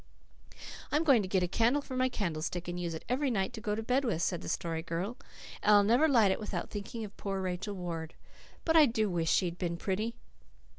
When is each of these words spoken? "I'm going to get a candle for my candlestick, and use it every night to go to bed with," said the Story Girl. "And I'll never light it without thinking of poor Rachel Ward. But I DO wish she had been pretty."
"I'm 0.91 1.03
going 1.03 1.21
to 1.21 1.27
get 1.27 1.43
a 1.43 1.47
candle 1.47 1.83
for 1.83 1.95
my 1.95 2.09
candlestick, 2.09 2.67
and 2.67 2.79
use 2.79 2.95
it 2.95 3.05
every 3.07 3.29
night 3.29 3.53
to 3.53 3.61
go 3.61 3.75
to 3.75 3.83
bed 3.83 4.03
with," 4.03 4.23
said 4.23 4.41
the 4.41 4.49
Story 4.49 4.81
Girl. 4.81 5.15
"And 5.61 5.71
I'll 5.75 5.83
never 5.83 6.07
light 6.07 6.31
it 6.31 6.39
without 6.39 6.71
thinking 6.71 7.05
of 7.05 7.15
poor 7.17 7.39
Rachel 7.39 7.75
Ward. 7.75 8.15
But 8.65 8.75
I 8.75 8.87
DO 8.87 9.07
wish 9.11 9.29
she 9.31 9.45
had 9.45 9.59
been 9.59 9.77
pretty." 9.77 10.15